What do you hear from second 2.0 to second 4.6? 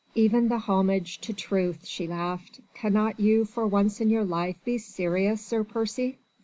laughed. "Cannot you for once in your life